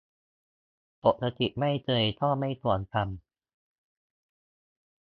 [1.03, 3.11] ปกติไม่เคย ก็ไม่ควรทำ